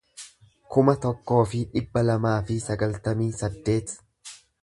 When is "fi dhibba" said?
1.51-2.03